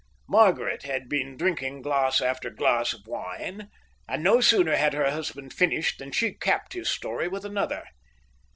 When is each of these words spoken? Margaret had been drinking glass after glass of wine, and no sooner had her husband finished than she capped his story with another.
Margaret 0.27 0.81
had 0.81 1.07
been 1.07 1.37
drinking 1.37 1.83
glass 1.83 2.21
after 2.21 2.49
glass 2.49 2.91
of 2.91 3.05
wine, 3.05 3.69
and 4.07 4.23
no 4.23 4.41
sooner 4.41 4.75
had 4.75 4.93
her 4.93 5.11
husband 5.11 5.53
finished 5.53 5.99
than 5.99 6.11
she 6.11 6.33
capped 6.33 6.73
his 6.73 6.89
story 6.89 7.27
with 7.27 7.45
another. 7.45 7.85